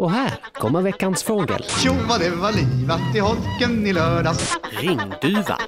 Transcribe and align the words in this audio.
Och 0.00 0.10
här 0.10 0.34
kommer 0.52 0.82
veckans 0.82 1.22
fågel. 1.22 1.62
Tjo 1.62 1.92
vad 2.08 2.20
det 2.20 2.30
var 2.30 2.52
livat 2.52 3.16
i 3.16 3.18
holken 3.18 3.86
i 3.86 3.92
lördags. 3.92 4.58
Ringduva. 4.70 5.58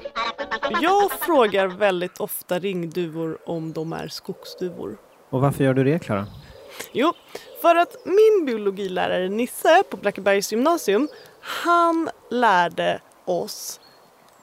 Jag 0.80 1.12
frågar 1.12 1.66
väldigt 1.66 2.20
ofta 2.20 2.58
ringduvor 2.58 3.38
om 3.46 3.72
de 3.72 3.92
är 3.92 4.08
skogsduvor. 4.08 4.96
Och 5.30 5.40
varför 5.40 5.64
gör 5.64 5.74
du 5.74 5.84
det, 5.84 5.98
Klara? 5.98 6.26
Jo, 6.92 7.12
för 7.62 7.74
att 7.74 7.96
min 8.04 8.46
biologilärare 8.46 9.28
Nisse 9.28 9.82
på 9.90 9.96
Blackebergs 9.96 10.52
gymnasium, 10.52 11.08
han 11.40 12.10
lärde 12.30 13.00
oss 13.24 13.80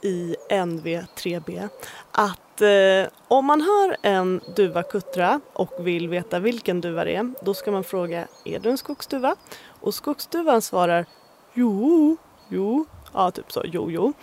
i 0.02 0.36
NV3B 0.50 1.70
att 2.12 2.40
eh, 2.62 3.08
om 3.28 3.46
man 3.46 3.62
hör 3.62 3.98
en 4.02 4.42
duva 4.56 4.84
kuttra 4.84 5.42
och 5.54 5.74
vill 5.80 6.10
veta 6.10 6.40
vilken 6.40 6.82
duva 6.82 7.04
det 7.04 7.16
är, 7.16 7.34
då 7.46 7.54
ska 7.54 7.72
man 7.72 7.84
fråga 7.84 8.28
är 8.46 8.60
du 8.60 8.70
en 8.70 8.78
skogsduva? 8.78 9.36
Och 9.82 9.94
skogsduvan 9.94 10.62
svarar 10.62 11.06
jo, 11.54 12.18
jo, 12.50 12.86
ja 13.14 13.32
typ 13.32 13.52
så, 13.52 13.64
jo, 13.66 13.92
jo. 13.92 14.14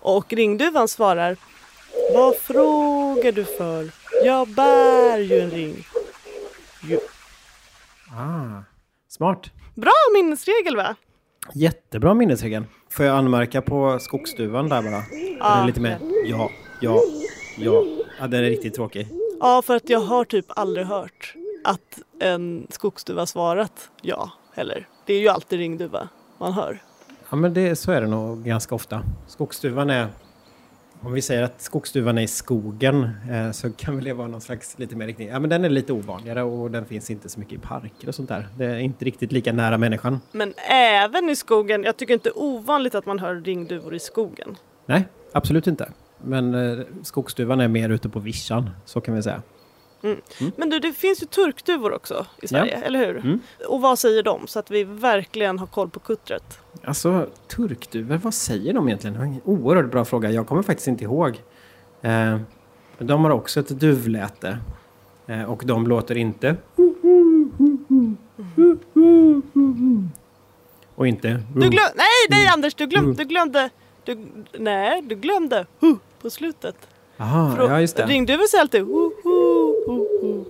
Och 0.00 0.32
ringduvan 0.32 0.88
svarar 0.88 1.36
vad 2.14 2.36
frågar 2.36 3.32
du 3.32 3.44
för? 3.44 3.90
Jag 4.24 4.48
bär 4.48 5.18
ju 5.18 5.40
en 5.40 5.50
ring. 5.50 5.86
Jo. 6.82 6.98
Ah, 8.12 8.62
smart. 9.08 9.50
Bra 9.74 9.92
minnesregel 10.14 10.76
va? 10.76 10.94
Jättebra 11.54 12.14
minnesregel. 12.14 12.64
Får 12.90 13.04
jag 13.04 13.16
anmärka 13.16 13.62
på 13.62 13.98
skogsduvan 13.98 14.68
där 14.68 14.82
bara? 14.82 15.02
Ja. 15.38 15.54
Den 15.54 15.62
är 15.62 15.66
lite 15.66 15.80
mer 15.80 15.98
ja, 16.24 16.50
ja, 16.80 17.02
ja. 17.58 17.84
Ja, 18.18 18.26
den 18.26 18.44
är 18.44 18.50
riktigt 18.50 18.74
tråkig. 18.74 19.08
Ja, 19.40 19.62
för 19.62 19.76
att 19.76 19.88
jag 19.88 20.00
har 20.00 20.24
typ 20.24 20.46
aldrig 20.48 20.86
hört 20.86 21.34
att 21.64 21.98
en 22.20 22.66
skogsduva 22.70 23.26
svarat 23.26 23.90
ja 24.02 24.30
heller. 24.54 24.88
Det 25.06 25.14
är 25.14 25.20
ju 25.20 25.28
alltid 25.28 25.58
ringduva 25.58 26.08
man 26.38 26.52
hör. 26.52 26.82
Ja, 27.30 27.36
men 27.36 27.54
det, 27.54 27.76
så 27.76 27.92
är 27.92 28.00
det 28.00 28.06
nog 28.06 28.44
ganska 28.44 28.74
ofta. 28.74 29.02
Skogsduvan 29.26 29.90
är... 29.90 30.08
Om 31.00 31.12
vi 31.12 31.22
säger 31.22 31.42
att 31.42 31.62
skogsduvan 31.62 32.18
är 32.18 32.22
i 32.22 32.26
skogen 32.26 33.10
eh, 33.30 33.50
så 33.50 33.72
kan 33.72 33.96
väl 33.96 34.04
det 34.04 34.12
vara 34.12 34.28
någon 34.28 34.40
slags 34.40 34.78
lite 34.78 34.96
mer 34.96 35.06
riktning. 35.06 35.28
Ja, 35.28 35.38
men 35.40 35.50
den 35.50 35.64
är 35.64 35.68
lite 35.68 35.92
ovanligare 35.92 36.42
och 36.42 36.70
den 36.70 36.86
finns 36.86 37.10
inte 37.10 37.28
så 37.28 37.40
mycket 37.40 37.54
i 37.54 37.58
parker 37.58 38.08
och 38.08 38.14
sånt 38.14 38.28
där. 38.28 38.48
Det 38.56 38.64
är 38.64 38.78
inte 38.78 39.04
riktigt 39.04 39.32
lika 39.32 39.52
nära 39.52 39.78
människan. 39.78 40.20
Men 40.32 40.54
även 40.70 41.30
i 41.30 41.36
skogen, 41.36 41.84
jag 41.84 41.96
tycker 41.96 42.14
inte 42.14 42.30
ovanligt 42.30 42.94
att 42.94 43.06
man 43.06 43.18
hör 43.18 43.34
ringduvor 43.34 43.94
i 43.94 43.98
skogen. 43.98 44.56
Nej, 44.86 45.08
absolut 45.32 45.66
inte. 45.66 45.92
Men 46.24 46.54
eh, 46.54 46.84
skogsduvan 47.02 47.60
är 47.60 47.68
mer 47.68 47.88
ute 47.88 48.08
på 48.08 48.20
vischan, 48.20 48.70
så 48.84 49.00
kan 49.00 49.14
vi 49.14 49.22
säga. 49.22 49.42
Men 50.56 50.70
du, 50.70 50.78
det 50.78 50.92
finns 50.92 51.22
ju 51.22 51.26
turkduvor 51.26 51.92
också 51.92 52.26
i 52.42 52.48
Sverige, 52.48 52.76
eller 52.76 53.06
hur? 53.06 53.16
Mm. 53.16 53.40
Och 53.68 53.80
vad 53.80 53.98
säger 53.98 54.22
de? 54.22 54.46
Så 54.46 54.58
att 54.58 54.70
vi 54.70 54.84
verkligen 54.84 55.58
har 55.58 55.66
koll 55.66 55.90
på 55.90 56.00
kuttret. 56.00 56.58
Alltså, 56.84 57.26
turkduvor, 57.48 58.16
vad 58.16 58.34
säger 58.34 58.74
de 58.74 58.88
egentligen? 58.88 59.14
Det 59.14 59.18
var 59.18 59.26
en 59.26 59.40
oerhört 59.44 59.90
bra 59.90 60.04
fråga. 60.04 60.30
Jag 60.30 60.46
kommer 60.46 60.62
faktiskt 60.62 60.88
inte 60.88 61.04
ihåg. 61.04 61.42
Eh, 62.02 62.38
de 62.98 63.24
har 63.24 63.30
också 63.30 63.60
ett 63.60 63.68
duvläte. 63.68 64.58
Eh, 65.26 65.42
och 65.42 65.62
de 65.66 65.86
låter 65.86 66.16
inte... 66.16 66.56
Och 70.94 71.06
inte... 71.06 71.42
Du 71.54 71.68
glöm... 71.68 71.86
Nej, 71.94 72.06
nej 72.30 72.46
Anders, 72.46 72.74
du, 72.74 72.86
glöm... 72.86 73.14
du 73.14 73.24
glömde... 73.24 73.70
Du... 74.04 74.26
Nej, 74.58 75.02
du 75.02 75.14
glömde 75.14 75.66
på 76.22 76.30
slutet. 76.30 76.76
Jaha, 77.16 77.56
Frå- 77.58 77.68
ja 77.70 77.80
just 77.80 77.96
det. 77.96 78.02
Alltid 78.60 78.80
hu, 78.80 79.10
hu, 79.24 79.30
hu. 79.86 80.44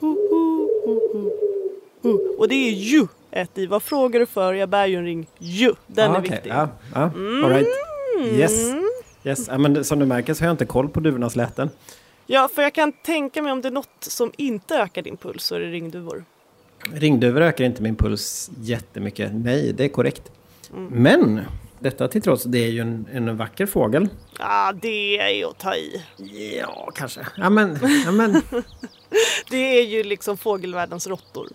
Hu, 0.00 0.16
hu, 0.30 0.68
hu, 0.86 1.00
hu. 1.12 1.30
Hu. 2.02 2.12
Och 2.38 2.48
det 2.48 2.54
är 2.54 2.70
ju 2.72 3.06
ett 3.30 3.58
i. 3.58 3.66
Vad 3.66 3.82
frågar 3.82 4.20
du 4.20 4.26
för? 4.26 4.54
Jag 4.54 4.68
bär 4.68 4.86
ju 4.86 4.96
en 4.96 5.04
ring. 5.04 5.26
Ju. 5.38 5.74
Den 5.86 6.10
Ah, 6.10 6.14
är 6.14 6.20
okej. 6.20 6.30
viktig. 6.30 6.50
Ja, 6.50 6.68
ja, 6.94 7.00
all 7.44 7.48
right. 7.48 7.68
Yes. 8.24 8.72
yes. 9.24 9.48
Ja, 9.48 9.58
men 9.58 9.84
som 9.84 9.98
du 9.98 10.06
märker 10.06 10.34
så 10.34 10.42
har 10.42 10.46
jag 10.46 10.54
inte 10.54 10.66
koll 10.66 10.88
på 10.88 11.00
duvornas 11.00 11.36
läten. 11.36 11.70
Ja, 12.26 12.48
för 12.54 12.62
jag 12.62 12.74
kan 12.74 12.92
tänka 12.92 13.42
mig 13.42 13.52
om 13.52 13.60
det 13.60 13.68
är 13.68 13.72
något 13.72 13.88
som 14.00 14.32
inte 14.36 14.74
ökar 14.76 15.02
din 15.02 15.16
puls 15.16 15.44
så 15.44 15.54
är 15.54 15.60
det 15.60 15.66
ringduvor. 15.70 16.24
Ringduvor 16.92 17.40
ökar 17.40 17.64
inte 17.64 17.82
min 17.82 17.96
puls 17.96 18.50
jättemycket. 18.60 19.30
Nej, 19.34 19.72
det 19.72 19.84
är 19.84 19.88
korrekt. 19.88 20.22
Mm. 20.72 20.86
Men 21.02 21.40
detta 21.80 22.08
till 22.08 22.22
trots, 22.22 22.44
det 22.44 22.58
är 22.58 22.68
ju 22.68 22.80
en, 22.80 23.06
en 23.12 23.36
vacker 23.36 23.66
fågel. 23.66 24.08
Ja, 24.38 24.72
det 24.82 25.18
är 25.18 25.46
att 25.50 25.58
ta 25.58 25.74
i. 25.74 26.02
Ja, 26.58 26.90
kanske. 26.94 27.20
Ja, 27.36 27.50
men, 27.50 27.78
ja, 28.04 28.12
men 28.12 28.32
Det 29.50 29.78
är 29.80 29.86
ju 29.86 30.02
liksom 30.02 30.36
fågelvärldens 30.36 31.06
råttor. 31.06 31.46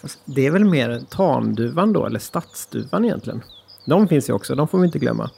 fast 0.00 0.18
det 0.24 0.46
är 0.46 0.50
väl 0.50 0.64
mer 0.64 1.00
tamduvan 1.10 1.92
då, 1.92 2.06
eller 2.06 2.18
stadsduvan 2.18 3.04
egentligen. 3.04 3.42
De 3.86 4.08
finns 4.08 4.28
ju 4.28 4.32
också, 4.32 4.54
de 4.54 4.68
får 4.68 4.78
vi 4.78 4.86
inte 4.86 4.98
glömma. 4.98 5.30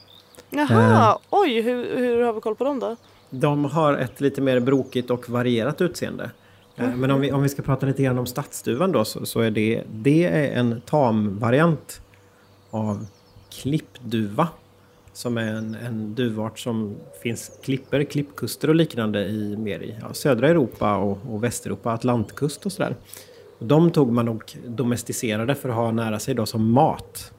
Jaha, 0.49 1.17
oj, 1.29 1.61
hur, 1.61 1.97
hur 1.97 2.21
har 2.21 2.33
vi 2.33 2.41
koll 2.41 2.55
på 2.55 2.63
dem 2.63 2.79
då? 2.79 2.95
De 3.29 3.65
har 3.65 3.93
ett 3.97 4.21
lite 4.21 4.41
mer 4.41 4.59
brokigt 4.59 5.09
och 5.09 5.29
varierat 5.29 5.81
utseende. 5.81 6.31
Eh, 6.75 6.95
Men 6.95 7.11
om 7.11 7.21
vi, 7.21 7.31
om 7.31 7.41
vi 7.43 7.49
ska 7.49 7.61
prata 7.61 7.85
lite 7.85 8.03
grann 8.03 8.19
om 8.19 8.25
stadsduvan 8.25 8.91
då 8.91 9.05
så, 9.05 9.25
så 9.25 9.39
är 9.39 9.51
det, 9.51 9.83
det 9.91 10.23
är 10.25 10.59
en 10.59 10.81
tamvariant 10.81 12.01
av 12.71 13.05
klippduva. 13.51 14.47
Som 15.13 15.37
är 15.37 15.53
en, 15.53 15.75
en 15.75 16.15
duvart 16.15 16.59
som 16.59 16.95
finns 17.23 17.51
klipper, 17.63 18.03
klippkuster 18.03 18.67
och 18.67 18.75
liknande 18.75 19.25
i 19.25 19.57
mer 19.57 19.79
i 19.79 19.95
ja, 20.01 20.13
södra 20.13 20.47
Europa 20.49 20.95
och, 20.97 21.19
och 21.29 21.43
Västeuropa, 21.43 21.93
Atlantkust 21.93 22.65
och 22.65 22.71
sådär. 22.71 22.95
Och 23.59 23.65
De 23.65 23.91
tog 23.91 24.11
man 24.11 24.27
och 24.27 24.55
domesticerade 24.67 25.55
för 25.55 25.69
att 25.69 25.75
ha 25.75 25.91
nära 25.91 26.19
sig 26.19 26.33
då 26.33 26.45
som 26.45 26.71
mat. 26.71 27.33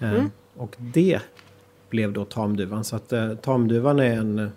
Eh, 0.00 0.24
och 0.56 0.76
det 0.78 1.20
blev 1.90 2.12
då 2.12 2.24
tamduvan. 2.24 2.84
Så 2.84 2.96
att 2.96 3.12
eh, 3.12 3.34
tamduvan 3.34 3.98
är 3.98 4.16
en 4.16 4.50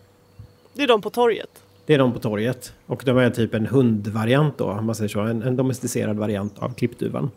Det 0.74 0.84
är 0.84 0.88
de 0.88 1.02
på 1.02 1.10
torget. 1.10 1.64
det 1.86 1.94
är 1.94 1.98
de 1.98 2.14
på 2.14 2.20
torget. 2.20 2.74
Och 2.86 3.02
de 3.06 3.18
är 3.18 3.30
typ 3.30 3.54
en 3.54 3.66
hundvariant 3.66 4.58
då, 4.58 4.66
om 4.66 4.86
man 4.86 4.96
säger 4.96 5.10
så. 5.10 5.20
En, 5.20 5.44
en 5.44 5.56
domesticerad 5.56 6.18
variant 6.18 6.60
av 6.60 6.74
klippduvan. 6.74 7.32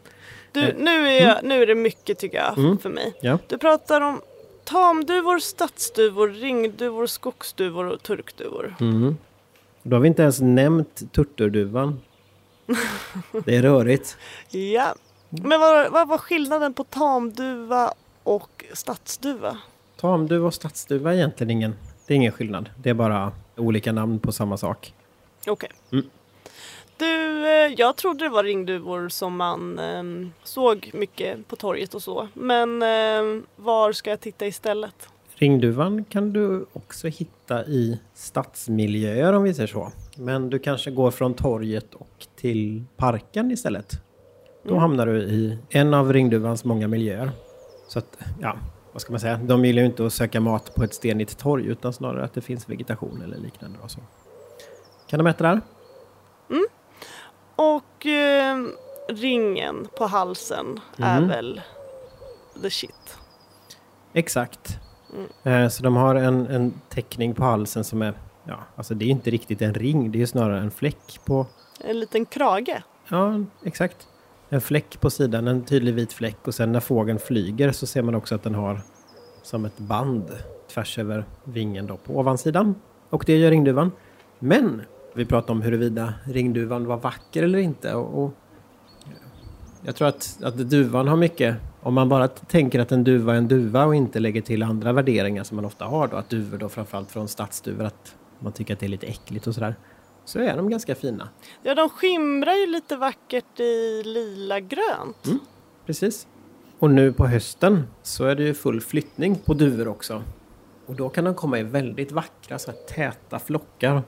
Du, 0.52 0.68
Eh, 0.68 0.74
nu, 0.78 1.08
är 1.08 1.26
jag, 1.26 1.44
nu 1.44 1.62
är 1.62 1.66
det 1.66 1.74
mycket 1.74 2.18
tycker 2.18 2.38
jag 2.38 2.82
för 2.82 2.88
mig. 2.88 3.14
Ja. 3.20 3.38
Du 3.48 3.58
pratar 3.58 4.00
om 4.00 4.20
tamduvor, 4.64 5.38
stadsduvor, 5.38 6.28
ringduvor, 6.28 7.06
skogsduvor 7.06 7.84
och 7.84 8.02
turkduvor. 8.02 8.74
Mm. 8.80 9.16
Då 9.82 9.96
har 9.96 10.00
vi 10.00 10.08
inte 10.08 10.22
ens 10.22 10.41
nämnt 10.41 11.12
turturduvan. 11.12 12.00
Det 13.44 13.56
är 13.56 13.62
rörigt. 13.62 14.16
Ja. 14.50 14.94
Men 15.28 15.60
vad, 15.60 15.92
vad 15.92 16.08
var 16.08 16.18
skillnaden 16.18 16.74
på 16.74 16.84
tamduva 16.84 17.94
och 18.22 18.64
stadsduva? 18.72 19.58
Tamduva 20.00 20.46
och 20.46 20.54
stadsduva 20.54 21.12
är 21.12 21.16
egentligen 21.16 21.50
ingen, 21.50 21.74
det 22.06 22.14
är 22.14 22.16
ingen 22.16 22.32
skillnad. 22.32 22.70
Det 22.76 22.91
är 22.91 22.94
bara 22.94 23.32
olika 23.56 23.92
namn 23.92 24.18
på 24.18 24.32
samma 24.32 24.56
sak. 24.56 24.94
Okej. 25.46 25.70
Mm. 25.92 26.06
Du, 27.02 27.46
eh, 27.46 27.74
jag 27.76 27.96
trodde 27.96 28.24
det 28.24 28.28
var 28.28 28.44
ringduvor 28.44 29.08
som 29.08 29.36
man 29.36 29.78
eh, 29.78 30.28
såg 30.42 30.90
mycket 30.94 31.48
på 31.48 31.56
torget 31.56 31.94
och 31.94 32.02
så. 32.02 32.28
Men 32.34 32.82
eh, 32.82 33.42
var 33.56 33.92
ska 33.92 34.10
jag 34.10 34.20
titta 34.20 34.46
istället? 34.46 35.08
Ringduvan 35.34 36.04
kan 36.04 36.32
du 36.32 36.66
också 36.72 37.08
hitta 37.08 37.64
i 37.64 38.00
stadsmiljöer 38.14 39.32
om 39.32 39.42
vi 39.42 39.54
säger 39.54 39.66
så. 39.66 39.92
Men 40.16 40.50
du 40.50 40.58
kanske 40.58 40.91
går 40.91 41.10
från 41.10 41.34
torget 41.34 41.94
och 41.94 42.26
till 42.36 42.84
parken 42.96 43.50
istället. 43.50 43.92
Då 44.64 44.76
hamnar 44.78 45.06
du 45.06 45.22
i 45.22 45.58
en 45.70 45.94
av 45.94 46.12
ringduvans 46.12 46.64
många 46.64 46.88
miljöer. 46.88 47.30
Så 47.88 47.98
att, 47.98 48.18
ja, 48.41 48.56
vad 48.92 49.02
ska 49.02 49.12
man 49.12 49.20
säga? 49.20 49.36
De 49.36 49.64
gillar 49.64 49.82
ju 49.82 49.86
inte 49.86 50.06
att 50.06 50.12
söka 50.12 50.41
mat 50.41 50.74
på 50.74 50.84
ett 50.84 50.94
stenigt 50.94 51.38
torg 51.38 51.66
utan 51.66 51.92
snarare 51.92 52.24
att 52.24 52.34
det 52.34 52.41
finns 52.41 52.68
vegetation 52.68 53.22
eller 53.24 53.36
liknande. 53.36 53.78
Och 53.82 53.91
så. 53.91 54.00
Kan 55.08 55.18
de 55.18 55.26
äta 55.26 55.44
där? 55.44 55.60
Och 57.62 58.06
eh, 58.06 58.56
ringen 59.08 59.88
på 59.98 60.06
halsen 60.06 60.80
är 60.96 61.16
Mm. 61.18 61.28
väl 61.28 61.60
the 62.62 62.70
shit. 62.70 63.16
Exakt. 64.12 64.78
Eh, 65.44 65.68
Så 65.68 65.82
de 65.82 65.97
har 65.97 66.14
en, 66.14 66.47
en 66.47 66.80
teckning 66.88 67.34
på 67.34 67.44
halsen 67.44 67.84
som 67.84 68.03
är, 68.03 68.14
ja, 68.44 68.56
alltså 68.76 68.94
det 68.94 69.04
är 69.04 69.09
inte 69.09 69.30
riktigt 69.30 69.62
en 69.62 69.74
ring, 69.74 70.12
det 70.12 70.22
är 70.22 70.26
snarare 70.26 70.59
en 70.60 70.70
fläck 70.70 71.20
på, 71.24 71.47
En 71.84 72.00
liten 72.00 72.26
krage. 72.26 72.82
Ja, 73.09 73.41
exakt. 73.65 74.08
En 74.48 74.60
fläck 74.60 75.00
på 75.00 75.10
sidan, 75.10 75.48
en 75.48 75.65
tydlig 75.65 75.94
vit 75.94 76.12
fläck 76.12 76.48
och 76.48 76.54
sen 76.54 76.72
när 76.72 76.80
fågeln 76.80 77.18
flyger 77.18 77.72
så 77.72 77.86
ser 77.86 78.03
man 78.03 78.15
också 78.15 78.34
att 78.34 78.42
den 78.42 78.54
har 78.54 78.80
som 79.42 79.65
ett 79.65 79.78
band 79.78 80.24
tvärs 80.74 80.98
över 80.98 81.24
vingen 81.44 81.86
då 81.86 81.97
på 81.97 82.18
ovansidan. 82.18 82.74
Och 83.10 83.24
det 83.26 83.36
gör 83.36 83.50
ringduvan. 83.50 83.92
Men 84.38 84.82
vi 85.14 85.24
pratade 85.24 85.53
om 85.53 85.62
huruvida 85.62 86.14
ringduvan 86.24 86.86
var 86.86 86.97
vacker 86.97 87.42
eller 87.42 87.59
inte. 87.59 87.94
Och, 87.94 88.24
och 88.24 88.34
jag 89.82 89.97
tror 89.97 90.09
att, 90.09 90.38
att 90.42 90.56
duvan 90.56 91.09
har 91.09 91.16
mycket, 91.16 91.56
om 91.80 91.94
man 91.94 92.09
bara 92.09 92.28
tänker 92.28 92.80
att 92.80 92.92
en 92.92 93.04
duva 93.04 93.34
är 93.34 93.38
en 93.38 93.48
duva 93.48 93.84
och 93.84 93.94
inte 93.94 94.20
lägger 94.20 94.41
till 94.41 94.62
andra 94.62 94.92
värderingar 94.92 95.44
som 95.44 95.56
man 95.56 95.64
ofta 95.64 95.84
har 95.84 96.09
då, 96.09 96.16
att 96.16 96.28
duvor 96.28 96.59
då 96.59 96.68
framförallt 96.68 97.10
från 97.10 97.28
stadsduvor, 97.28 97.84
att 97.84 98.16
man 98.38 98.53
tycker 98.53 98.74
att 98.74 98.80
det 98.80 98.86
är 98.86 98.88
lite 98.88 99.06
äckligt 99.06 99.47
och 99.47 99.54
sådär. 99.54 99.74
så 100.24 100.38
är 100.38 100.56
de 100.56 100.70
ganska 100.70 100.94
fina. 100.94 101.28
Ja, 101.62 101.74
de 101.74 101.88
skimrar 101.88 102.54
ju 102.54 102.66
lite 102.66 102.97
vackert 102.97 103.60
i 103.60 104.03
lila 104.04 104.60
grönt. 104.60 105.42
Precis. 105.86 106.26
Och 106.78 106.91
nu 106.91 107.12
på 107.12 107.26
hösten 107.26 107.84
så 108.03 108.24
är 108.24 108.34
det 108.34 108.42
ju 108.42 108.54
full 108.54 108.80
flyttning 108.80 109.36
på 109.36 109.54
duvor 109.54 109.88
också. 109.88 110.22
Och 110.86 110.94
då 110.94 111.08
kan 111.08 111.24
de 111.24 111.34
komma 111.34 111.58
i 111.58 111.62
väldigt 111.62 112.12
vackra 112.12 112.58
så 112.58 112.70
här 112.70 112.78
täta 112.78 113.38
flockar. 113.38 114.03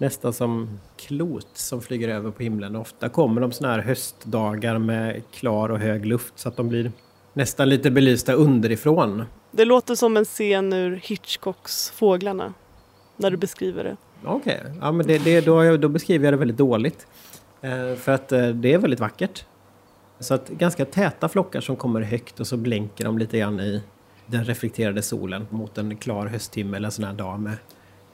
Nästan 0.00 0.32
som 0.32 0.80
klot 0.96 1.48
som 1.54 1.82
flyger 1.82 2.08
över 2.08 2.30
på 2.30 2.42
himlen. 2.42 2.76
Ofta 2.76 3.08
kommer 3.08 3.40
de 3.40 3.52
såna 3.52 3.70
här 3.70 3.78
höstdagar 3.78 4.78
med 4.78 5.22
klar 5.32 5.68
och 5.68 5.78
hög 5.78 6.06
luft 6.06 6.32
så 6.36 6.48
att 6.48 6.56
de 6.56 6.68
blir 6.68 6.92
nästan 7.32 7.68
lite 7.68 7.90
belysta 7.90 8.32
underifrån. 8.32 9.24
Det 9.50 9.64
låter 9.64 9.94
som 9.94 10.16
en 10.16 10.24
scen 10.24 10.72
ur 10.72 10.96
Hitchcocks 10.96 11.90
Fåglarna. 11.90 12.54
När 13.16 13.30
du 13.30 13.36
beskriver 13.36 13.84
det. 13.84 13.96
Okej, 14.24 14.62
ja, 14.80 14.92
men 14.92 15.06
det, 15.06 15.18
det, 15.18 15.40
då, 15.40 15.76
då 15.76 15.88
beskriver 15.88 16.24
jag 16.24 16.34
det 16.34 16.38
väldigt 16.38 16.56
dåligt. 16.56 17.06
Eh, 17.60 17.94
för 17.94 18.12
att 18.12 18.32
eh, 18.32 18.48
det 18.48 18.72
är 18.72 18.78
väldigt 18.78 19.00
vackert. 19.00 19.44
Så 20.20 20.34
att 20.34 20.48
ganska 20.48 20.84
täta 20.84 21.28
flockar 21.28 21.60
som 21.60 21.76
kommer 21.76 22.00
högt 22.00 22.40
och 22.40 22.46
så 22.46 22.56
blänker 22.56 23.04
de 23.04 23.18
lite 23.18 23.38
grann 23.38 23.60
i 23.60 23.82
den 24.26 24.44
reflekterade 24.44 25.02
solen 25.02 25.46
mot 25.50 25.78
en 25.78 25.96
klar 25.96 26.26
hösttimme 26.26 26.76
eller 26.76 26.88
en 26.88 26.92
sån 26.92 27.04
här 27.04 27.12
dag 27.12 27.40
med 27.40 27.56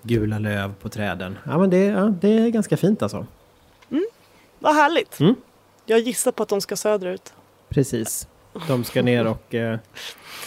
gula 0.02 0.38
löv 0.38 0.74
på 0.80 0.88
träden. 0.88 1.38
Ja, 1.44 1.58
men 1.58 1.70
det, 1.70 1.84
ja, 1.84 2.12
det 2.20 2.28
är 2.38 2.48
ganska 2.48 2.76
fint 2.76 3.02
alltså. 3.02 3.26
Vad 4.58 4.74
härligt! 4.74 5.20
Mm. 5.20 5.34
Jag 5.86 6.00
gissar 6.00 6.32
på 6.32 6.42
att 6.42 6.48
de 6.48 6.60
ska 6.60 6.76
söderut. 6.76 7.32
Precis. 7.68 8.28
De 8.68 8.84
ska 8.84 9.02
ner 9.02 9.26
och 9.26 9.54
eh, 9.54 9.78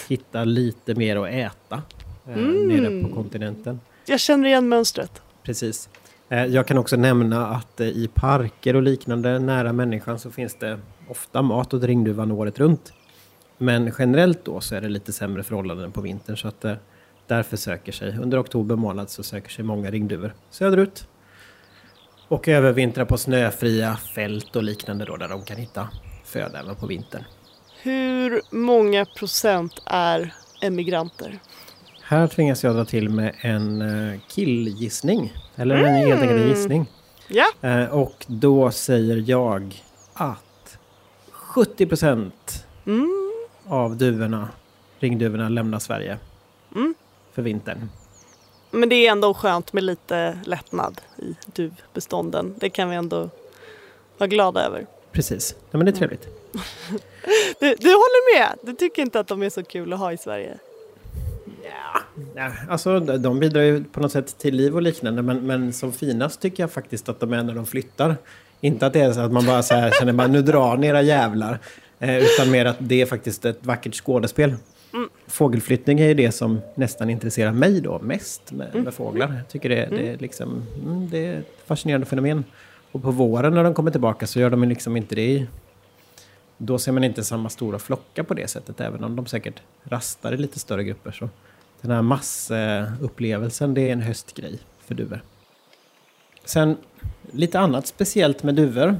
hitta 0.10 0.44
lite 0.44 0.96
mer 0.96 1.16
att 1.16 1.28
äta 1.30 1.81
eh, 2.28 2.34
Mm. 2.38 2.68
nere 2.68 3.04
på 3.04 3.16
kontinenten. 3.16 3.80
Jag 4.06 4.19
känner 4.19 4.48
igen 4.50 4.69
mönstret. 4.69 5.22
Precis. 5.44 5.90
Eh, 6.30 6.45
Jag 6.45 6.68
kan 6.68 6.78
också 6.78 6.95
nämna 6.95 7.48
att 7.48 7.80
eh, 7.81 7.88
i 7.88 8.10
parker 8.13 8.75
och 8.75 8.81
liknande 8.81 9.40
nära 9.40 9.74
människan 9.74 10.19
så 10.19 10.31
finns 10.31 10.56
det 10.60 10.80
ofta 11.07 11.42
mat 11.42 11.74
åt 11.74 11.84
ringduvan 11.84 12.31
året 12.31 12.60
runt. 12.60 12.94
Men 13.57 13.92
generellt 14.00 14.45
då 14.45 14.62
så 14.62 14.75
är 14.75 14.81
det 14.81 14.90
lite 14.90 15.13
sämre 15.13 15.44
förhållanden 15.44 15.92
på 15.92 16.02
vintern 16.02 16.38
så 16.38 16.48
att 16.48 16.66
eh, 16.66 16.74
därför 17.30 17.58
söker 17.58 17.92
sig, 17.92 18.18
under 18.18 18.42
oktober 18.42 18.76
månad 18.76 19.10
så 19.10 19.24
söker 19.24 19.50
sig 19.50 19.66
många 19.66 19.92
ringduvor 19.92 20.34
söderut. 20.50 21.08
Och 22.28 22.48
övervintrar 22.48 23.06
på 23.06 23.18
snöfria 23.18 23.96
fält 23.96 24.56
och 24.56 24.64
liknande 24.64 25.06
då 25.06 25.18
där 25.18 25.28
de 25.28 25.44
kan 25.44 25.58
hitta 25.58 25.90
föda 26.26 26.60
även 26.60 26.76
på 26.76 26.88
vintern. 26.88 27.24
Hur 27.81 28.42
många 28.52 29.06
procent 29.06 29.81
är 29.86 30.34
emigranter? 30.62 31.40
Här 32.04 32.28
tvingas 32.28 32.64
jag 32.64 32.76
dra 32.76 32.86
till 32.86 33.10
med 33.10 33.36
en 33.42 33.81
eh, 33.81 34.20
killgissning. 34.30 35.34
Eller 35.56 35.76
en 35.76 35.96
helt 35.96 36.22
enkelt 36.22 36.42
en 36.42 36.48
gissning. 36.48 36.86
Ja, 37.28 37.70
Eh, 37.70 37.86
och 37.86 38.26
då 38.28 38.72
säger 38.72 39.24
jag 39.28 39.84
att 40.14 40.78
70 41.31 41.86
procent 41.86 42.66
mm. 42.86 43.31
av 43.68 43.98
duvorna, 43.98 44.50
ringduvorna 45.00 45.50
lämnar 45.50 45.80
Sverige 45.80 46.18
Mm. 46.76 46.96
För 47.34 47.42
vintern. 47.42 47.90
men 48.72 48.90
det 48.90 48.96
är 48.96 49.12
ändå 49.12 49.34
skönt 49.34 49.74
med 49.74 49.84
lite 49.84 50.40
lättnad 50.46 51.02
i 51.18 51.36
duvbestånden. 51.46 52.56
Det 52.58 52.70
kan 52.70 52.90
vi 52.90 52.96
ändå 52.96 53.30
vara 54.18 54.28
glada 54.28 54.62
över. 54.62 54.86
Precis, 55.12 55.56
ja, 55.72 55.78
men 55.78 55.86
det 55.86 55.92
är 55.92 55.96
trevligt. 55.96 56.28
Du, 57.60 57.76
du 57.76 57.90
håller 57.90 58.40
med? 58.40 58.58
Du 58.64 58.74
tycker 58.74 59.02
inte 59.02 59.20
att 59.20 59.28
de 59.28 59.44
är 59.44 59.50
så 59.50 59.64
kul 59.64 59.94
att 59.94 60.00
ha 60.00 60.14
i 60.14 60.18
Sverige? 60.18 60.58
Ja, 62.36 62.52
alltså, 62.70 63.00
de 63.00 63.40
bidrar 63.40 63.62
ju 63.62 63.84
på 63.84 64.00
något 64.00 64.12
sätt 64.12 64.38
till 64.38 64.56
liv 64.56 64.76
och 64.76 64.81
liknande 64.81 65.22
men, 65.22 65.48
men 65.48 65.74
som 65.74 65.92
finast 65.92 66.42
tycker 66.42 66.64
jag 66.64 66.72
faktiskt 66.72 67.10
att 67.10 67.20
de 67.20 67.34
är 67.34 67.44
när 67.44 67.56
de 67.56 67.66
flyttar. 67.66 68.18
Inte 68.62 68.86
att 68.86 68.94
det 68.94 69.00
är 69.00 69.14
så 69.14 69.20
att 69.20 69.31
man 69.31 69.46
bara 69.46 69.64
så 69.64 69.74
här 69.74 69.92
känner 70.00 70.14
man 70.14 70.31
nu 70.31 70.42
drar 70.42 70.78
ni 70.78 70.88
era 70.88 71.02
jävlar. 71.02 71.60
Eh, 72.00 72.18
utan 72.18 72.52
mer 72.52 72.66
att 72.66 72.78
det 72.80 73.02
är 73.02 73.06
faktiskt 73.06 73.46
ett 73.46 73.66
vackert 73.66 73.96
skådespel. 73.96 74.56
Fågelflyttning 75.28 76.00
är 76.00 76.08
ju 76.08 76.14
det 76.14 76.32
som 76.32 76.62
nästan 76.76 77.10
intresserar 77.10 77.52
mig 77.52 77.82
då 77.82 78.00
mest 78.00 78.52
med, 78.52 78.76
med 78.76 78.94
fåglar. 78.94 79.34
Jag 79.34 79.48
tycker 79.48 79.70
det, 79.70 79.88
det, 79.92 80.10
är 80.10 80.18
liksom, 80.18 80.66
mm, 80.86 81.10
det 81.10 81.26
är 81.26 81.40
ett 81.40 81.58
fascinerande 81.66 82.06
fenomen. 82.06 82.44
Och 82.92 83.02
på 83.02 83.12
våren 83.12 83.54
när 83.54 83.64
de 83.64 83.74
kommer 83.74 83.92
tillbaka 83.92 84.28
så 84.28 84.40
gör 84.40 84.50
de 84.50 84.64
liksom 84.64 84.98
inte 84.98 85.16
det 85.16 85.26
i... 85.26 85.48
Då 86.58 86.78
ser 86.78 86.92
man 86.92 87.04
inte 87.04 87.24
samma 87.24 87.50
stora 87.50 87.80
flockar 87.80 88.24
på 88.24 88.34
det 88.34 88.48
sättet, 88.48 88.82
även 88.82 89.04
om 89.04 89.16
de 89.16 89.26
säkert 89.26 89.62
rastar 89.84 90.34
i 90.34 90.38
lite 90.38 90.60
större 90.60 90.84
grupper. 90.84 91.12
Så 91.12 91.30
den 91.82 91.92
här 91.92 92.02
massupplevelsen, 92.02 93.74
det 93.74 93.82
är 93.82 93.94
en 93.94 94.02
höstgrej 94.02 94.60
för 94.86 94.96
duvor. 94.96 95.22
Sen 96.46 96.78
lite 97.32 97.60
annat 97.60 97.88
speciellt 97.88 98.44
med 98.44 98.56
duvor. 98.56 98.98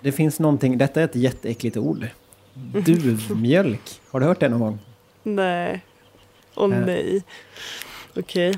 Det 0.00 0.12
finns 0.12 0.40
någonting, 0.40 0.78
detta 0.78 1.00
är 1.00 1.04
ett 1.04 1.16
jätteäckligt 1.16 1.76
ord. 1.76 2.06
Duvmjölk. 2.84 4.00
Har 4.10 4.20
du 4.20 4.26
hört 4.26 4.40
det 4.40 4.48
någon 4.48 4.60
gång? 4.60 4.78
Nej. 5.22 5.84
Åh 6.54 6.72
Eh. 6.78 6.86
nej. 6.86 7.22
Okej. 8.16 8.54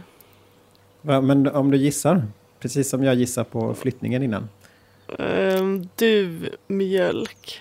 Va, 1.02 1.20
Men 1.20 1.46
om 1.48 1.70
du 1.70 1.76
gissar, 1.78 2.22
precis 2.60 2.90
som 2.90 3.04
jag 3.04 3.14
gissar 3.14 3.44
på 3.44 3.74
flyttningen 3.74 4.22
innan. 4.22 4.48
Um, 5.18 5.88
duvmjölk. 5.96 7.60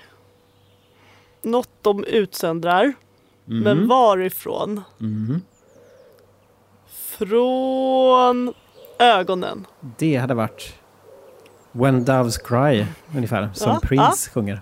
Något 1.42 1.70
de 1.82 2.04
utsöndrar. 2.04 2.94
Men 3.46 3.88
varifrån? 3.88 4.82
Mhm. 4.98 5.42
Från 6.88 8.54
ögonen. 9.00 9.68
Det 9.98 10.16
hade 10.16 10.34
varit 10.34 10.76
When 11.72 12.06
Doves 12.06 12.38
Cry, 12.38 12.86
ungefär, 13.16 13.50
som 13.54 13.72
Ja, 13.72 13.80
Prince 13.84 14.30
sjunger. 14.30 14.62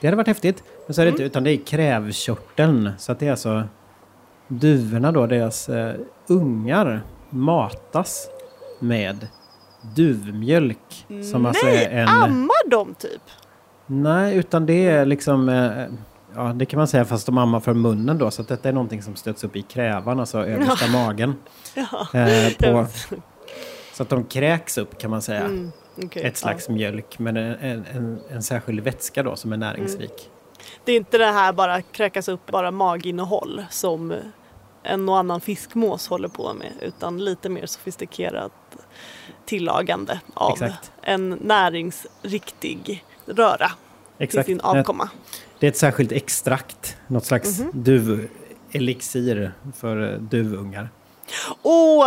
Det 0.00 0.06
hade 0.06 0.16
varit 0.16 0.26
häftigt. 0.26 0.62
Men 0.86 0.94
så 0.94 1.00
är 1.00 1.04
det 1.04 1.10
inte, 1.10 1.22
utan 1.22 1.44
det 1.44 1.50
är 1.50 1.56
krävkörteln. 1.56 2.90
Så 2.98 3.12
att 3.12 3.18
det 3.18 3.26
är 3.26 3.30
alltså 3.30 3.62
duvorna 4.48 5.12
då, 5.12 5.26
deras 5.26 5.68
eh, 5.68 5.94
ungar 6.26 7.02
matas 7.30 8.28
med 8.80 9.28
duvmjölk. 9.94 11.06
Som 11.32 11.46
alltså 11.46 11.66
nej, 11.66 11.84
är 11.84 11.90
en... 11.90 12.08
ammar 12.08 12.70
de 12.70 12.94
typ? 12.94 13.22
Nej, 13.86 14.36
utan 14.36 14.66
det 14.66 14.86
är 14.86 15.06
liksom... 15.06 15.48
Eh, 15.48 15.86
ja, 16.34 16.42
det 16.42 16.66
kan 16.66 16.78
man 16.78 16.88
säga 16.88 17.04
fast 17.04 17.26
de 17.26 17.38
ammar 17.38 17.60
från 17.60 17.80
munnen 17.80 18.18
då. 18.18 18.30
Så 18.30 18.42
att 18.42 18.48
detta 18.48 18.68
är 18.68 18.72
någonting 18.72 19.02
som 19.02 19.16
stöts 19.16 19.44
upp 19.44 19.56
i 19.56 19.62
krävan, 19.62 20.20
alltså 20.20 20.46
översta 20.46 20.90
magen. 20.90 21.34
Ja. 21.74 22.18
Eh, 22.20 22.52
på, 22.58 22.86
så 23.92 24.02
att 24.02 24.08
de 24.08 24.24
kräks 24.24 24.78
upp 24.78 24.98
kan 24.98 25.10
man 25.10 25.22
säga. 25.22 25.40
Mm, 25.40 25.70
okej, 26.04 26.22
Ett 26.24 26.36
slags 26.36 26.68
mjölk, 26.68 27.18
men 27.18 27.36
en, 27.36 27.54
en, 27.54 27.84
en, 27.94 28.20
en 28.30 28.42
särskild 28.42 28.80
vätska 28.80 29.22
då 29.22 29.36
som 29.36 29.52
är 29.52 29.56
näringsrik. 29.56 30.12
ja. 30.16 30.37
Det 30.84 30.92
är 30.92 30.96
inte 30.96 31.18
det 31.18 31.26
här 31.32 31.52
bara 31.52 31.82
kräkas 31.82 32.28
upp 32.28 32.46
bara 32.46 32.70
maginnehåll 32.70 33.64
som 33.70 34.14
en 34.82 35.08
och 35.08 35.18
annan 35.18 35.40
fiskmås 35.40 36.08
håller 36.08 36.28
på 36.28 36.54
med 36.54 36.72
utan 36.80 37.24
lite 37.24 37.48
mer 37.48 37.66
sofistikerat 37.66 38.52
tillagande 39.44 40.20
av 40.34 40.52
Exakt. 40.52 40.92
en 41.02 41.28
näringsriktig 41.30 43.04
röra 43.26 43.70
till 44.18 44.44
sin 44.44 44.60
avkomma. 44.60 45.08
Det 45.58 45.66
är 45.66 45.70
ett 45.70 45.76
särskilt 45.76 46.12
extrakt, 46.12 46.96
något 47.06 47.24
slags 47.24 47.58
Mhm. 47.60 47.70
duvelixir 47.74 49.52
för 49.76 50.18
duvungar. 50.18 50.88
Och 51.62 52.04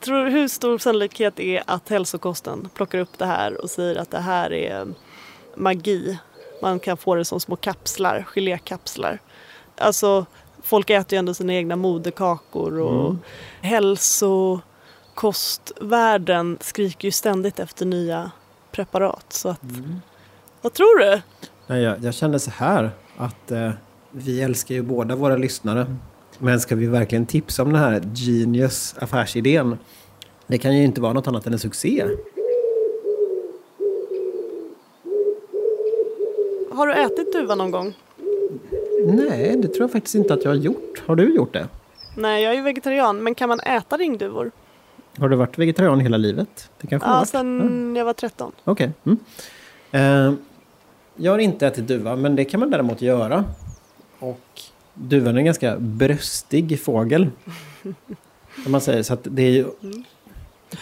tror 0.00 0.30
hur 0.30 0.48
stor 0.48 0.78
sannolikhet 0.78 1.40
är 1.40 1.62
att 1.66 1.88
hälsokosten 1.88 2.68
plockar 2.74 2.98
upp 2.98 3.18
det 3.18 3.26
här 3.26 3.62
och 3.62 3.70
säger 3.70 3.96
att 3.96 4.10
det 4.10 4.18
här 4.20 4.52
är 4.52 4.86
magi? 5.56 6.18
Man 6.62 6.80
kan 6.80 6.96
få 6.96 7.14
det 7.14 7.24
som 7.24 7.40
små 7.40 7.56
kapslar, 7.56 8.26
gelékapslar. 8.34 9.18
Alltså, 9.78 10.26
folk 10.62 10.90
äter 10.90 11.16
ju 11.16 11.18
ändå 11.18 11.34
sina 11.34 11.54
egna 11.54 11.76
moderkakor 11.76 12.78
och 12.80 13.06
Mm. 13.10 13.18
hälsokostvärlden 13.60 16.58
skriker 16.60 17.08
ju 17.08 17.12
ständigt 17.12 17.58
efter 17.58 17.86
nya 17.86 18.30
preparat. 18.72 19.24
Så 19.32 19.48
att, 19.48 19.60
vad 20.62 20.72
tror 20.72 20.98
du? 20.98 21.20
Nej, 21.66 21.82
jag, 21.82 22.04
jag 22.04 22.14
känner 22.14 22.38
så 22.38 22.50
här 22.50 22.90
att 23.16 23.50
eh, 23.50 23.70
vi 24.10 24.42
älskar 24.42 24.74
ju 24.74 24.82
båda 24.82 25.16
våra 25.16 25.36
lyssnare. 25.36 25.96
Men 26.38 26.60
ska 26.60 26.76
vi 26.76 26.86
verkligen 26.86 27.26
tipsa 27.26 27.62
om 27.62 27.72
den 27.72 27.82
här 27.82 28.02
genius 28.14 28.94
affärsidén? 28.98 29.78
Det 30.46 30.58
kan 30.58 30.76
ju 30.76 30.84
inte 30.84 31.00
vara 31.00 31.12
något 31.12 31.26
annat 31.26 31.46
än 31.46 31.52
en 31.52 31.58
succé. 31.58 32.04
Har 36.80 36.86
du 36.86 36.92
ätit 36.92 37.32
duva 37.32 37.54
någon 37.54 37.70
gång? 37.70 37.94
Nej, 39.06 39.56
det 39.56 39.68
tror 39.68 39.80
jag 39.80 39.92
faktiskt 39.92 40.14
inte 40.14 40.34
att 40.34 40.44
jag 40.44 40.50
har 40.50 40.56
gjort. 40.56 41.02
Har 41.06 41.16
du 41.16 41.34
gjort 41.34 41.52
det? 41.52 41.68
Nej, 42.16 42.42
jag 42.42 42.52
är 42.52 42.56
ju 42.56 42.62
vegetarian, 42.62 43.22
men 43.22 43.34
kan 43.34 43.48
man 43.48 43.60
äta 43.60 43.96
ringduvor? 43.96 44.50
Har 45.18 45.28
du 45.28 45.36
varit 45.36 45.58
vegetarian 45.58 46.00
hela 46.00 46.16
livet? 46.16 46.70
Det 46.80 46.86
kanske 46.86 47.08
Ja, 47.08 47.24
sen 47.24 47.96
jag 47.96 48.04
var 48.04 48.12
13. 48.12 48.52
Okej. 48.64 48.92
Mm. 49.04 49.18
Eh, 49.90 50.34
jag 51.16 51.32
har 51.32 51.38
inte 51.38 51.66
ätit 51.66 51.86
duva, 51.86 52.16
men 52.16 52.36
det 52.36 52.44
kan 52.44 52.60
man 52.60 52.70
däremot 52.70 53.02
göra. 53.02 53.44
Och 54.18 54.60
duvan 54.94 55.34
är 55.34 55.38
en 55.38 55.44
ganska 55.44 55.76
bröstig 55.78 56.80
fågel. 56.82 57.30
Om 58.66 58.72
man 58.72 58.80
säger 58.80 59.02
så 59.02 59.14
att 59.14 59.20
det 59.30 59.42
är 59.42 59.50
ju 59.50 59.66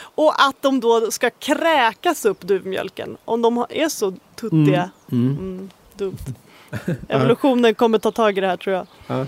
Och 0.00 0.42
att 0.48 0.62
de 0.62 0.80
då 0.80 1.10
ska 1.10 1.30
kräkas 1.30 2.24
upp 2.24 2.40
duvmjölken. 2.40 3.16
Om 3.24 3.42
de 3.42 3.66
är 3.70 3.88
så 3.88 4.14
tuttiga. 4.34 4.90
Mm, 5.12 5.70
dumt. 5.98 6.34
Evolutionen 7.08 7.74
kommer 7.74 7.98
ta 7.98 8.10
tag 8.10 8.38
i 8.38 8.40
det 8.40 8.46
här 8.46 8.56
tror 8.56 8.76
jag. 8.76 8.86
Ja. 9.06 9.26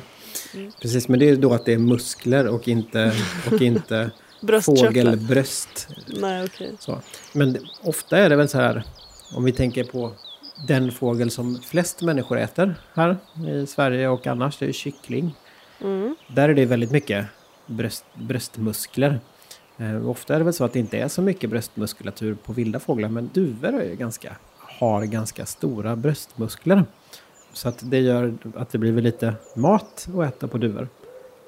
Precis, 0.82 1.08
men 1.08 1.18
det 1.18 1.28
är 1.28 1.36
då 1.36 1.52
att 1.52 1.64
det 1.64 1.72
är 1.72 1.78
muskler 1.78 2.48
och 2.48 2.68
inte, 2.68 3.12
och 3.52 3.62
inte 3.62 4.10
fågelbröst. 4.62 5.88
Nej, 6.06 6.44
okej. 6.44 6.72
Så. 6.78 6.98
Men 7.32 7.58
ofta 7.82 8.18
är 8.18 8.28
det 8.28 8.36
väl 8.36 8.48
så 8.48 8.58
här, 8.58 8.84
om 9.34 9.44
vi 9.44 9.52
tänker 9.52 9.84
på 9.84 10.12
den 10.68 10.92
fågel 10.92 11.30
som 11.30 11.60
flest 11.62 12.02
människor 12.02 12.38
äter 12.38 12.74
här 12.94 13.16
i 13.48 13.66
Sverige 13.66 14.08
och 14.08 14.26
annars, 14.26 14.58
det 14.58 14.66
är 14.66 14.72
kyckling. 14.72 15.34
Mm. 15.80 16.16
Där 16.28 16.48
är 16.48 16.54
det 16.54 16.64
väldigt 16.64 16.90
mycket 16.90 17.26
bröst, 17.66 18.04
bröstmuskler. 18.14 19.20
Eh, 19.78 20.08
ofta 20.08 20.34
är 20.34 20.38
det 20.38 20.44
väl 20.44 20.54
så 20.54 20.64
att 20.64 20.72
det 20.72 20.78
inte 20.78 20.98
är 20.98 21.08
så 21.08 21.22
mycket 21.22 21.50
bröstmuskulatur 21.50 22.34
på 22.34 22.52
vilda 22.52 22.80
fåglar, 22.80 23.08
men 23.08 23.30
duvor 23.32 23.80
är 23.80 23.84
ju 23.84 23.96
ganska, 23.96 24.36
har 24.80 25.04
ganska 25.04 25.46
stora 25.46 25.96
bröstmuskler. 25.96 26.84
Så 27.52 27.68
att 27.68 27.78
det 27.90 27.98
gör 27.98 28.34
att 28.56 28.70
det 28.70 28.78
blir 28.78 28.92
lite 28.92 29.34
mat 29.56 30.08
att 30.18 30.24
äta 30.28 30.48
på 30.48 30.58
duvor. 30.58 30.88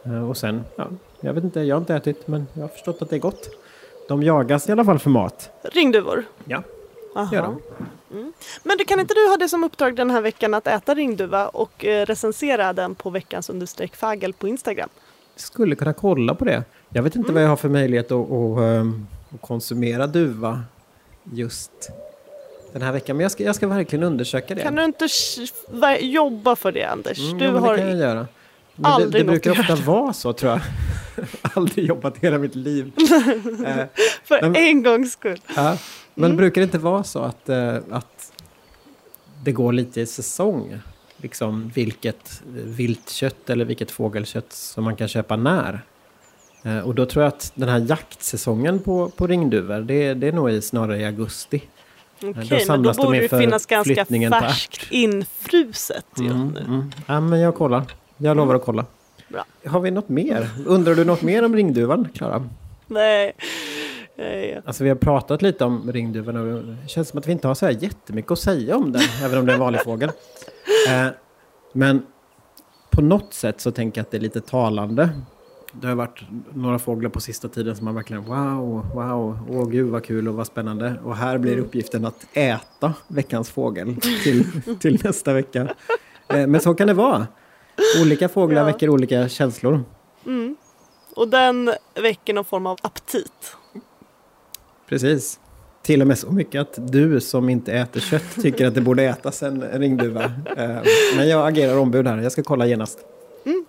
Eh, 0.05 0.29
och 0.31 0.37
sen, 0.37 0.65
ja, 0.77 0.87
jag 1.21 1.33
vet 1.33 1.45
inte, 1.45 1.61
jag 1.61 1.77
har 1.77 1.81
inte 1.81 1.95
ätit, 1.95 2.29
men 2.29 2.47
jag 2.55 2.61
har 2.63 2.69
förstått 2.69 3.03
att 3.03 3.11
det 3.11 3.17
är 3.17 3.21
gott. 3.21 3.49
De 4.09 4.23
jagas 4.23 4.69
i 4.69 4.73
alla 4.73 4.85
fall 4.85 4.99
för 4.99 5.11
mat. 5.11 5.51
Ringduvor. 5.63 6.25
Ja, 6.45 6.63
Aha. 7.17 7.35
gör 7.37 7.43
de. 7.43 7.61
Men 8.63 8.77
du, 8.79 8.85
kan 8.85 9.01
inte 9.01 9.15
du 9.15 9.29
ha 9.29 9.37
det 9.37 9.49
som 9.49 9.65
uppdrag 9.65 9.97
den 9.97 10.11
här 10.11 10.21
veckan 10.21 10.55
att 10.55 10.67
äta 10.67 10.95
ringduva 10.95 11.49
och 11.49 11.85
eh, 11.85 12.07
recensera 12.07 12.73
den 12.73 12.95
på 12.95 13.11
veckans 13.11 13.51
understreck 13.51 13.97
fagel 13.97 14.33
på 14.33 14.49
Instagram? 14.49 14.89
Skulle 15.37 15.75
kunna 15.77 15.93
kolla 15.93 16.35
på 16.35 16.45
det. 16.45 16.65
Jag 16.89 17.03
vet 17.03 17.17
inte 17.17 17.27
Mm. 17.27 17.35
vad 17.35 17.45
jag 17.45 17.49
har 17.49 17.57
för 17.57 17.69
möjlighet 17.69 18.13
att, 18.13 18.31
att, 18.33 18.59
ehm, 18.59 19.07
att 19.35 19.41
konsumera 19.41 20.07
duva 20.07 20.63
just 21.25 21.91
den 22.73 22.83
här 22.83 22.93
veckan. 22.93 23.17
Men 23.17 23.23
jag 23.23 23.33
ska, 23.33 23.45
jag 23.45 23.55
ska 23.57 23.67
verkligen 23.67 24.03
undersöka 24.03 24.55
det. 24.55 24.63
Kan 24.63 24.75
du 24.75 24.85
inte 24.85 25.07
jobba 26.01 26.57
för 26.57 26.73
det 26.73 26.85
Anders? 26.85 27.19
Mm, 27.19 27.39
du 27.39 27.45
ja, 27.45 27.59
har... 27.59 27.73
det 27.73 27.79
kan 27.79 27.89
jag 27.89 27.99
göra. 27.99 28.27
Men 28.75 28.83
det, 28.83 28.89
aldrig 28.89 29.27
det 29.27 29.33
något 29.33 29.43
brukar 29.43 29.61
ofta 29.61 29.75
vara 29.75 30.13
så 30.13 30.33
tror 30.33 30.53
jag. 30.53 30.61
aldrig 31.57 31.87
jobbat 31.87 32.19
hela 32.19 32.39
mitt 32.39 32.55
liv. 32.55 32.93
eh, 33.67 33.85
För 34.25 34.41
men- 34.41 34.57
en 34.57 34.83
gångs 34.83 35.13
skull. 35.13 35.41
ja. 35.57 35.77
Men 36.15 36.25
Mm. 36.25 36.37
brukar 36.37 36.61
det 36.61 36.65
inte 36.65 36.79
vara 36.79 37.05
så 37.05 37.19
att, 37.19 37.49
eh, 37.49 37.77
att 37.91 38.33
det 39.45 39.53
går 39.53 39.73
lite 39.73 40.01
i 40.01 40.07
säsong? 40.07 40.79
Liksom 41.17 41.71
vilket 41.75 42.43
viltkött 42.55 43.51
eller 43.51 43.65
vilket 43.65 43.91
fågelkött 43.91 44.53
som 44.53 44.85
man 44.85 44.97
kan 44.97 45.09
köpa 45.09 45.37
när. 45.37 45.81
Eh, 46.65 46.79
och 46.79 46.95
då 46.95 47.07
tror 47.07 47.23
jag 47.25 47.29
att 47.29 47.53
den 47.55 47.69
här 47.69 47.79
jaktsäsongen 47.89 48.79
på, 48.79 49.09
på 49.09 49.27
ringduvor, 49.27 49.81
det, 49.81 50.15
det 50.15 50.29
är 50.29 50.33
nog 50.33 50.51
i, 50.51 50.63
snarare 50.63 50.99
i 51.01 51.05
augusti. 51.05 51.63
Okej, 52.25 52.65
då 52.67 52.73
men 52.73 52.83
då 52.83 52.93
borde 52.93 53.21
det 53.21 53.29
finnas 53.29 53.67
ganska 53.67 54.05
färskt 54.31 54.93
infruset 54.93 56.07
Mm, 56.19 56.57
mm. 56.57 56.91
Ja, 57.07 57.21
men 57.21 57.41
jag 57.41 57.55
kollar. 57.55 57.85
Jag 58.17 58.37
lovar 58.37 58.55
att 58.55 58.65
kolla. 58.65 58.87
Bra. 59.29 59.45
Har 59.67 59.81
vi 59.81 59.91
något 59.91 60.09
mer? 60.09 60.49
Undrar 60.67 60.95
du 60.95 61.05
något 61.05 61.23
mer 61.23 61.45
om 61.45 61.57
ringduvan, 61.57 62.09
Klara? 62.15 62.49
Nej. 62.87 63.33
Alltså 64.65 64.85
vi 64.85 64.91
har 64.91 64.97
pratat 64.97 65.43
lite 65.43 65.65
om 65.65 65.93
ringduvan 65.93 66.37
och 66.37 66.65
det 66.65 66.89
känns 66.89 67.09
som 67.09 67.19
att 67.19 67.27
vi 67.29 67.33
inte 67.33 67.49
har 67.49 67.55
så 67.55 67.67
här 67.67 67.73
jättemycket 67.73 68.31
att 68.31 68.39
säga 68.39 68.77
om 68.77 68.93
den, 68.93 69.03
även 69.25 69.39
om 69.39 69.47
det 69.47 69.53
är 69.53 69.55
en 69.55 69.61
vanlig 69.61 69.81
fågel. 69.85 70.11
Eh, 70.89 71.07
men 71.73 72.07
på 72.91 73.03
något 73.03 73.35
sätt 73.35 73.61
så 73.61 73.71
tänker 73.71 73.99
jag 73.99 74.05
att 74.05 74.11
det 74.11 74.17
är 74.17 74.21
lite 74.21 74.41
talande. 74.41 75.09
Det 75.81 75.87
har 75.87 75.95
varit 75.95 76.23
några 76.55 76.79
fåglar 76.79 77.11
på 77.11 77.21
sista 77.21 77.49
tiden 77.49 77.77
som 77.77 77.85
man 77.85 77.95
verkligen 77.95 78.25
wow, 78.25 78.87
wow, 78.95 79.39
åh 79.51 79.69
gud 79.69 79.91
vad 79.91 80.05
kul 80.05 80.29
och 80.29 80.35
vad 80.35 80.47
spännande. 80.47 80.95
Och 81.05 81.17
här 81.17 81.39
blir 81.39 81.59
uppgiften 81.59 82.05
att 82.05 82.27
äta 82.33 82.95
veckans 83.09 83.51
fågel 83.51 83.97
till, 84.25 84.45
till 84.81 85.01
nästa 85.05 85.33
vecka. 85.33 85.69
Eh, 86.29 86.47
men 86.47 86.61
så 86.61 86.75
kan 86.75 86.87
det 86.87 86.95
vara. 86.95 87.27
Olika 88.03 88.29
fåglar 88.29 88.61
Ja. 88.61 88.65
väcker 88.65 88.89
olika 88.89 89.29
känslor. 89.29 89.85
Mm. 90.27 90.57
Och 91.17 91.29
den 91.29 91.73
väcker 92.03 92.35
någon 92.35 92.45
form 92.45 92.67
av 92.67 92.79
aptit. 92.83 93.57
Precis. 94.89 95.41
Till 95.83 96.01
och 96.01 96.07
med 96.07 96.19
så 96.19 96.31
mycket 96.33 96.61
att 96.61 96.93
du 96.93 97.21
som 97.21 97.49
inte 97.49 97.73
äter 97.73 98.01
kött 98.01 98.43
tycker 98.43 98.67
att 98.67 98.75
det 98.75 98.81
borde 98.81 99.03
ätas 99.03 99.43
en 99.43 99.63
ringduva. 99.63 100.25
Eh, 100.57 100.77
Men 101.17 101.29
jag 101.29 101.49
agerar 101.49 101.79
ombud 101.79 102.07
här. 102.07 102.19
Jag 102.19 102.33
ska 102.33 102.43
kolla 102.43 102.67
genast. 102.67 102.99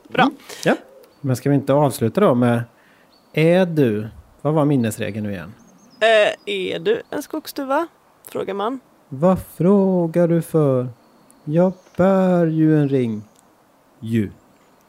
Bra. 0.09 0.29
Ja. 0.65 0.75
Men 1.25 1.35
ska 1.35 1.49
vi 1.49 1.55
inte 1.55 1.73
avsluta 1.73 2.21
då 2.21 2.35
med... 2.35 2.63
Är 3.33 3.65
du... 3.65 4.07
Vad 4.41 4.53
var 4.53 4.65
minnesregeln 4.65 5.25
nu 5.25 5.31
igen? 5.31 5.53
Eh, 5.99 6.53
är 6.53 6.79
du 6.79 7.01
en 7.09 7.23
skogsduva? 7.23 7.87
Frågar 8.27 8.53
man. 8.53 8.79
Vad 9.09 9.39
frågar 9.55 10.27
du 10.27 10.41
för? 10.41 10.87
Jag 11.43 11.73
bär 11.97 12.45
ju 12.45 12.77
en 12.77 12.89
ring. 12.89 13.21
Ju. 13.99 14.31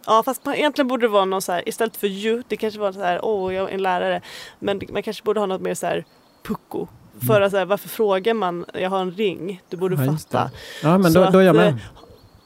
Ja 0.06 0.22
fast 0.24 0.44
man, 0.44 0.54
egentligen 0.54 0.88
borde 0.88 1.06
det 1.06 1.10
vara 1.10 1.24
någon 1.24 1.42
så 1.42 1.52
här, 1.52 1.68
istället 1.68 1.96
för 1.96 2.06
ju, 2.06 2.42
det 2.48 2.56
kanske 2.56 2.80
var 2.80 2.92
så 2.92 3.00
här, 3.00 3.24
åh 3.24 3.54
jag 3.54 3.70
är 3.70 3.74
en 3.74 3.82
lärare. 3.82 4.20
Men 4.58 4.80
man 4.92 5.02
kanske 5.02 5.24
borde 5.24 5.40
ha 5.40 5.46
något 5.46 5.60
mer 5.60 5.74
så 5.74 5.86
här 5.86 6.04
pucko. 6.42 6.86
För 7.26 7.40
att 7.40 7.50
så 7.50 7.56
här, 7.58 7.64
varför 7.64 7.88
frågar 7.88 8.34
man, 8.34 8.64
jag 8.74 8.90
har 8.90 9.00
en 9.00 9.10
ring, 9.12 9.62
du 9.68 9.76
borde 9.76 10.04
Ja, 10.04 10.12
fatta. 10.12 10.50
Ja, 10.82 10.98
men 10.98 11.12
Så 11.12 11.24
då, 11.24 11.30
då 11.30 11.38
är 11.38 11.42
jag 11.42 11.56
att, 11.56 11.74
med. 11.74 11.80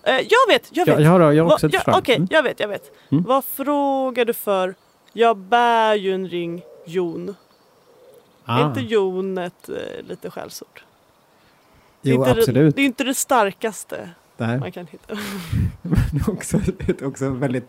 Eh, 0.03 0.15
jag 0.15 0.49
vet, 0.55 0.69
jag 0.71 0.87
vet. 0.87 0.95
Jag, 0.95 1.01
jag, 1.01 1.11
har, 1.11 1.33
jag 1.33 1.45
har 1.45 1.53
också 1.53 1.67
ett 1.67 1.73
ja, 1.73 1.79
förslag. 1.81 1.99
Okej, 1.99 2.17
Mm. 2.17 2.29
jag 2.31 2.43
vet, 2.43 2.61
jag 2.61 2.69
vet. 2.69 2.93
Mm. 3.11 3.25
Vad 3.25 3.45
frågar 3.45 4.25
du 4.25 4.33
för? 4.35 4.75
Jag 5.13 5.37
bär 5.37 5.95
ju 5.95 6.15
en 6.15 6.29
ring, 6.29 6.63
Jon. 6.87 7.29
Är 7.29 7.35
Ah, 8.45 8.69
inte 8.69 8.81
Jon 8.81 9.39
ett 9.39 9.69
eh, 9.69 9.75
lite 10.09 10.31
skällsord? 10.31 10.83
Det 12.03 12.11
är 12.11 12.15
jo, 12.15 12.21
inte 12.21 12.31
absolut. 12.31 12.75
Det, 12.75 12.81
det 12.81 12.85
är 12.85 12.87
inte 12.87 13.05
det 13.05 13.15
starkaste 13.15 14.11
Nej. 14.37 14.59
man 14.59 14.73
kan 14.73 14.87
hitta. 14.87 15.15
Det 16.13 16.19
är 16.29 16.31
också, 16.33 16.59
också 17.03 17.31
väldigt 17.31 17.69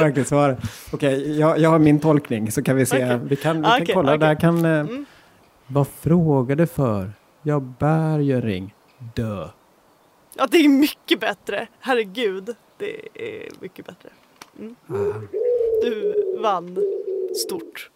verkligt 0.00 0.28
svar. 0.28 0.56
Okej, 0.92 1.38
jag, 1.38 1.58
jag 1.58 1.70
har 1.70 1.78
min 1.78 2.00
tolkning 2.00 2.52
så 2.52 2.62
kan 2.62 2.76
vi 2.76 2.86
se. 2.86 2.96
Okej. 3.04 3.20
Vi 3.24 3.36
kan, 3.36 3.56
vi 3.60 3.66
Ah, 3.66 3.70
kan 3.70 3.82
okej, 3.82 3.94
kolla. 3.94 4.14
okej. 4.14 4.18
Där 4.28 4.34
kan, 4.34 4.64
eh, 4.64 4.70
Mm. 4.80 5.04
Vad 5.66 5.88
frågar 5.88 6.56
du 6.56 6.66
för? 6.66 7.12
Jag 7.42 7.62
bär 7.62 8.18
ju 8.18 8.34
en 8.34 8.42
ring. 8.42 8.74
Dö. 9.14 9.48
Ja, 10.40 10.46
det 10.50 10.58
är 10.58 10.68
mycket 10.68 11.20
bättre. 11.20 11.66
Herregud, 11.80 12.56
det 12.78 13.08
är 13.14 13.48
mycket 13.60 13.86
bättre. 13.86 14.08
Mm. 14.58 14.76
Du 15.82 16.14
vann 16.38 16.78
stort. 17.46 17.90